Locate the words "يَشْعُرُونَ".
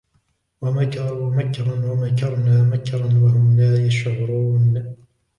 3.85-4.95